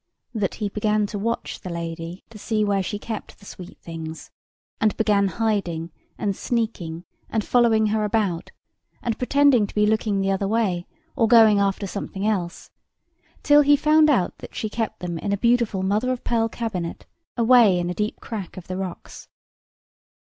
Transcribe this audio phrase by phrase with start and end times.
[0.33, 4.31] That he began to watch the lady to see where she kept the sweet things:
[4.79, 8.49] and began hiding, and sneaking, and following her about,
[9.03, 12.71] and pretending to be looking the other way, or going after something else,
[13.43, 17.05] till he found out that she kept them in a beautiful mother of pearl cabinet
[17.37, 19.27] away in a deep crack of the rocks.